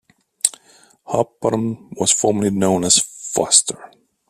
[1.05, 3.77] Hop Bottom was formerly known as Foster.